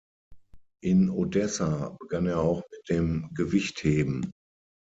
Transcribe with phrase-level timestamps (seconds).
[0.81, 4.31] In Odessa begann er auch mit dem Gewichtheben.